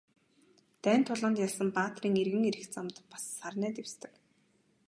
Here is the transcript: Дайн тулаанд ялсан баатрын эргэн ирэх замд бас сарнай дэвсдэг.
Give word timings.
Дайн 0.83 1.01
тулаанд 1.07 1.37
ялсан 1.45 1.69
баатрын 1.77 2.15
эргэн 2.21 2.43
ирэх 2.49 2.65
замд 2.73 2.97
бас 3.11 3.23
сарнай 3.37 3.71
дэвсдэг. 3.75 4.13